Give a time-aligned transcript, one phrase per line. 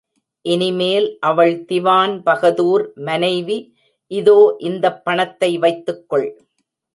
[0.45, 3.57] இனிமேல் அவள் திவான் பகதூர் மனைவி
[4.11, 4.37] இதோ
[4.61, 6.27] இந்தப் பணத்தை வைத்துக்கொள்.